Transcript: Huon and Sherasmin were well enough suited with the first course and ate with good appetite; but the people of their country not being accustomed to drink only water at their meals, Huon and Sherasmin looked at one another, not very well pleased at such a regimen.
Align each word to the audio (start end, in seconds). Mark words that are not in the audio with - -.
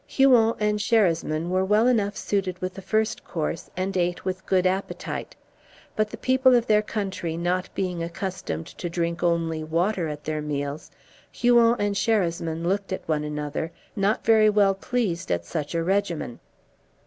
Huon 0.07 0.55
and 0.59 0.79
Sherasmin 0.81 1.49
were 1.51 1.63
well 1.63 1.85
enough 1.85 2.17
suited 2.17 2.57
with 2.57 2.73
the 2.73 2.81
first 2.81 3.23
course 3.23 3.69
and 3.77 3.95
ate 3.95 4.25
with 4.25 4.47
good 4.47 4.65
appetite; 4.65 5.35
but 5.95 6.09
the 6.09 6.17
people 6.17 6.55
of 6.55 6.65
their 6.65 6.81
country 6.81 7.37
not 7.37 7.69
being 7.75 8.01
accustomed 8.01 8.65
to 8.65 8.89
drink 8.89 9.21
only 9.21 9.63
water 9.63 10.07
at 10.07 10.23
their 10.23 10.41
meals, 10.41 10.89
Huon 11.31 11.75
and 11.77 11.93
Sherasmin 11.95 12.65
looked 12.67 12.91
at 12.91 13.07
one 13.07 13.23
another, 13.23 13.71
not 13.95 14.25
very 14.25 14.49
well 14.49 14.73
pleased 14.73 15.31
at 15.31 15.45
such 15.45 15.75
a 15.75 15.83
regimen. 15.83 16.39